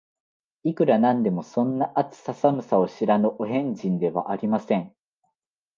[0.63, 4.95] いくら何でも、そんな、暑さ寒さを知らぬお変人ではありません